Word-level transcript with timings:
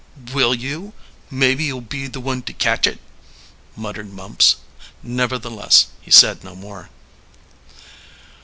"Will 0.33 0.55
you? 0.55 0.93
Maybe 1.29 1.65
you'll 1.65 1.79
be 1.81 2.07
the 2.07 2.19
one 2.19 2.41
to 2.49 2.53
catch 2.53 2.87
it," 2.87 2.97
muttered 3.75 4.11
Mumps. 4.11 4.55
Nevertheless, 5.03 5.89
he 6.01 6.09
said 6.09 6.43
no 6.43 6.55
more. 6.55 6.89